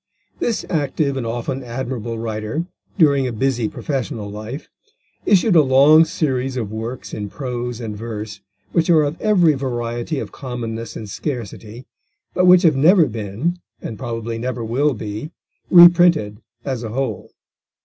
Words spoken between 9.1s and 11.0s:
every variety of commonness